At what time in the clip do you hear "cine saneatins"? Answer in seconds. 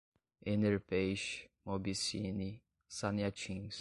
1.93-3.69